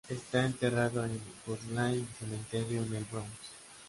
Está 0.09 0.47
enterrado 0.47 1.05
en 1.05 1.21
Woodlawn 1.45 2.07
Cementerio 2.17 2.81
en 2.81 2.95
El 2.95 3.03
Bronx. 3.05 3.29